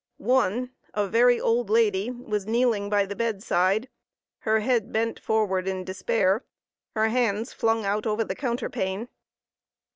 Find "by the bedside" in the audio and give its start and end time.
2.89-3.87